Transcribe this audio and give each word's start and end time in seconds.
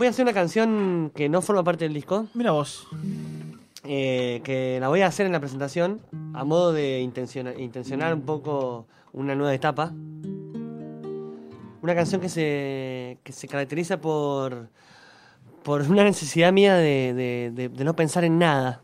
voy 0.00 0.06
a 0.06 0.10
hacer 0.10 0.22
una 0.22 0.32
canción 0.32 1.12
que 1.14 1.28
no 1.28 1.42
forma 1.42 1.62
parte 1.62 1.84
del 1.84 1.92
disco. 1.92 2.26
Mira 2.32 2.52
vos. 2.52 2.86
eh, 3.84 4.40
que 4.44 4.78
la 4.80 4.88
voy 4.88 5.02
a 5.02 5.06
hacer 5.08 5.26
en 5.26 5.32
la 5.32 5.40
presentación 5.40 6.00
a 6.32 6.42
modo 6.42 6.72
de 6.72 7.00
intencionar, 7.00 7.60
intencionar 7.60 8.14
un 8.14 8.22
poco 8.22 8.86
una 9.12 9.34
nueva 9.34 9.52
etapa. 9.54 9.92
Una 11.82 11.94
canción 11.94 12.18
que 12.22 12.30
se, 12.30 13.18
que 13.22 13.32
se 13.32 13.46
caracteriza 13.46 14.00
por, 14.00 14.68
por 15.62 15.82
una 15.82 16.04
necesidad 16.04 16.50
mía 16.50 16.76
de, 16.76 17.12
de- 17.12 17.50
de- 17.54 17.68
de 17.68 17.84
no 17.84 17.94
pensar 17.94 18.24
en 18.24 18.38
nada. 18.38 18.80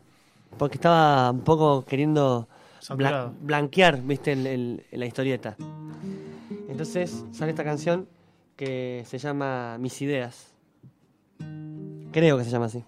Porque 0.59 0.75
estaba 0.77 1.31
un 1.31 1.41
poco 1.41 1.83
queriendo 1.83 2.47
bla- 2.95 3.33
blanquear, 3.41 4.01
viste, 4.03 4.33
el- 4.33 4.45
el- 4.47 4.83
la 4.91 5.05
historieta. 5.07 5.55
Entonces 6.69 7.25
sale 7.31 7.49
esta 7.51 7.63
canción 7.63 8.07
que 8.55 9.03
se 9.07 9.17
llama 9.17 9.77
Mis 9.79 9.99
Ideas. 10.03 10.53
Creo 12.17 12.35
que 12.35 12.43
se 12.45 12.49
llama 12.49 12.65
así. 12.65 12.83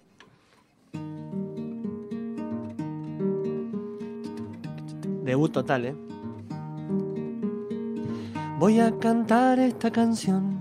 Debut 5.23 5.51
total, 5.51 5.85
¿eh? 5.85 5.95
Voy 8.57 8.79
a 8.79 8.97
cantar 8.97 9.59
esta 9.59 9.91
canción 9.91 10.57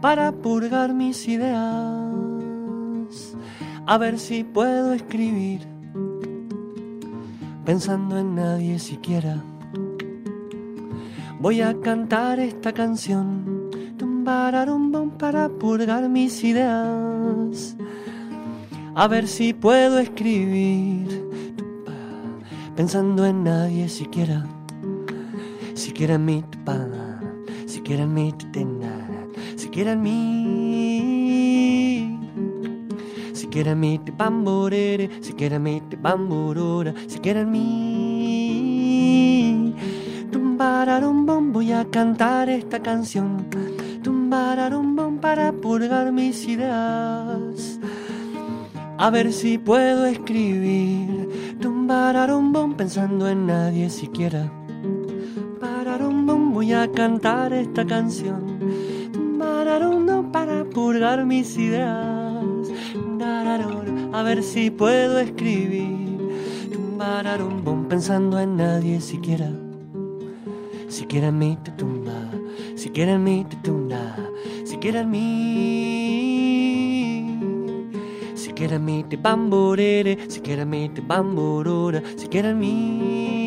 para 0.00 0.32
purgar 0.32 0.94
mis 0.94 1.28
ideas. 1.28 1.58
A 3.84 3.98
ver 3.98 4.18
si 4.18 4.42
puedo 4.42 4.94
escribir 4.94 5.66
pensando 7.66 8.16
en 8.16 8.36
nadie 8.36 8.78
siquiera. 8.78 9.44
Voy 11.40 11.60
a 11.60 11.78
cantar 11.78 12.40
esta 12.40 12.72
canción 12.72 13.68
tumbararumbum, 13.98 15.05
para 15.18 15.48
purgar 15.48 16.08
mis 16.08 16.42
ideas. 16.44 17.76
A 18.94 19.08
ver 19.08 19.26
si 19.28 19.52
puedo 19.52 19.98
escribir 19.98 21.22
pensando 22.74 23.26
en 23.26 23.44
nadie 23.44 23.88
siquiera. 23.88 24.46
Siquiera 25.74 26.14
en 26.14 26.24
mí, 26.24 26.44
tupa, 26.50 26.88
siquiera 27.66 28.04
en 28.04 28.14
mí, 28.14 28.32
tutena, 28.32 29.08
siquiera 29.56 29.92
en 29.92 30.02
mí. 30.02 31.26
Siquiera 33.32 33.72
en 33.72 34.04
te 34.04 34.12
bamborere, 34.12 35.10
siquiera 35.22 35.56
en 35.56 35.88
te 35.88 35.96
bamborora, 35.96 36.92
siquiera 37.06 37.40
en 37.40 37.50
mí. 37.50 37.64
Tumbararumbum, 40.30 41.52
voy 41.54 41.72
a 41.72 41.86
cantar 41.86 42.50
esta 42.50 42.80
canción. 42.82 43.46
Para 45.20 45.52
purgar 45.52 46.12
mis 46.12 46.46
ideas. 46.46 47.80
A 48.98 49.10
ver 49.10 49.32
si 49.32 49.58
puedo 49.58 50.06
escribir. 50.06 51.56
Tumbararumbum 51.60 52.74
pensando 52.74 53.28
en 53.28 53.46
nadie 53.46 53.90
siquiera. 53.90 54.50
Pararumbum, 55.60 56.52
voy 56.52 56.72
a 56.72 56.90
cantar 56.90 57.52
esta 57.52 57.84
canción. 57.84 58.58
Tumbararumbum 59.12 60.30
para 60.32 60.64
purgar 60.64 61.24
mis 61.24 61.56
ideas. 61.56 62.44
A 64.12 64.22
ver 64.22 64.42
si 64.42 64.70
puedo 64.70 65.18
escribir. 65.18 66.18
Tumbararumbum 66.72 67.86
pensando 67.86 68.38
en 68.38 68.56
nadie 68.56 69.00
siquiera. 69.00 69.50
Siquiera 70.88 71.28
en 71.28 71.38
mí 71.38 71.58
te 71.62 71.72
tumba, 71.72 72.30
siquiera 72.74 73.12
en 73.12 73.24
mí 73.24 73.44
te 73.48 73.56
tumba, 73.56 74.16
siquiera 74.86 75.00
en 75.00 75.10
mí. 75.10 75.26
Siquiera 78.36 78.76
en 78.76 78.84
mí 78.84 79.04
te 79.08 79.16
bamborere, 79.16 80.30
siquiera 80.30 80.62
en 80.62 80.70
mí 80.70 80.88
te 80.90 81.00
bamborora, 81.00 82.00
siquiera 82.16 82.50
en 82.50 82.58
mí. 82.60 83.45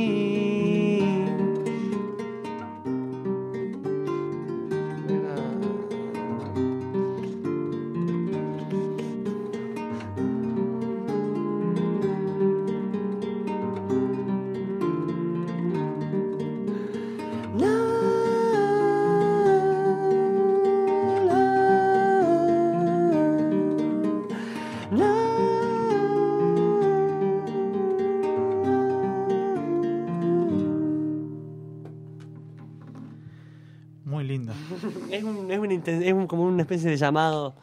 Es, 35.11 35.23
un, 35.23 35.51
es, 35.51 35.59
un 35.59 35.72
es 35.72 36.13
un- 36.13 36.27
como 36.27 36.44
una 36.44 36.61
especie 36.61 36.89
de 36.89 36.97
llamado 36.97 37.53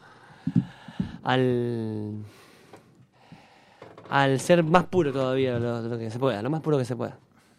al 1.23 2.25
al 4.09 4.39
ser 4.39 4.63
más 4.63 4.85
puro 4.85 5.11
todavía, 5.11 5.59
lo, 5.59 5.81
lo 5.81 5.97
que 5.97 6.09
se 6.09 6.19
pueda, 6.19 6.41
lo 6.41 6.49
más 6.49 6.61
puro 6.61 6.77
que 6.77 6.85
se 6.85 6.95
pueda. 6.95 7.17